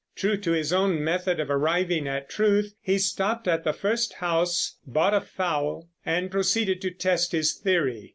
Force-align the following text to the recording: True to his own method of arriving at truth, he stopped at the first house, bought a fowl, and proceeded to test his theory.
True 0.15 0.35
to 0.35 0.51
his 0.53 0.73
own 0.73 1.03
method 1.03 1.39
of 1.39 1.51
arriving 1.51 2.07
at 2.07 2.27
truth, 2.27 2.73
he 2.81 2.97
stopped 2.97 3.47
at 3.47 3.63
the 3.63 3.71
first 3.71 4.13
house, 4.13 4.79
bought 4.87 5.13
a 5.13 5.21
fowl, 5.21 5.89
and 6.03 6.31
proceeded 6.31 6.81
to 6.81 6.89
test 6.89 7.33
his 7.33 7.53
theory. 7.53 8.09